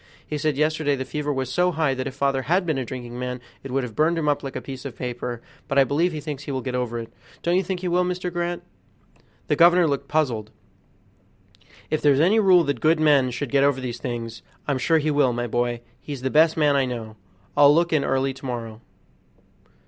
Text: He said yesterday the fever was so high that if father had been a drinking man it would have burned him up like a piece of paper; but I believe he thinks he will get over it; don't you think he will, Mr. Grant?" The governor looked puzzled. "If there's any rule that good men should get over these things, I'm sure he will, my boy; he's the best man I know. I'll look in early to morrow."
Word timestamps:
He 0.25 0.39
said 0.39 0.57
yesterday 0.57 0.95
the 0.95 1.05
fever 1.05 1.31
was 1.31 1.51
so 1.51 1.73
high 1.73 1.93
that 1.93 2.07
if 2.07 2.15
father 2.15 2.41
had 2.41 2.65
been 2.65 2.79
a 2.79 2.83
drinking 2.85 3.19
man 3.19 3.39
it 3.61 3.69
would 3.69 3.83
have 3.83 3.95
burned 3.95 4.17
him 4.17 4.27
up 4.27 4.41
like 4.41 4.55
a 4.55 4.59
piece 4.59 4.83
of 4.83 4.97
paper; 4.97 5.43
but 5.67 5.77
I 5.77 5.83
believe 5.83 6.11
he 6.11 6.19
thinks 6.19 6.45
he 6.45 6.51
will 6.51 6.63
get 6.63 6.73
over 6.73 6.97
it; 6.97 7.13
don't 7.43 7.55
you 7.55 7.61
think 7.61 7.81
he 7.81 7.87
will, 7.87 8.03
Mr. 8.03 8.33
Grant?" 8.33 8.63
The 9.45 9.55
governor 9.55 9.87
looked 9.87 10.07
puzzled. 10.07 10.49
"If 11.91 12.01
there's 12.01 12.19
any 12.19 12.39
rule 12.39 12.63
that 12.63 12.81
good 12.81 12.99
men 12.99 13.29
should 13.29 13.51
get 13.51 13.63
over 13.63 13.79
these 13.79 13.99
things, 13.99 14.41
I'm 14.67 14.79
sure 14.79 14.97
he 14.97 15.11
will, 15.11 15.33
my 15.33 15.45
boy; 15.45 15.81
he's 15.99 16.23
the 16.23 16.31
best 16.31 16.57
man 16.57 16.75
I 16.75 16.85
know. 16.85 17.15
I'll 17.55 17.71
look 17.71 17.93
in 17.93 18.03
early 18.03 18.33
to 18.33 18.45
morrow." 18.47 18.81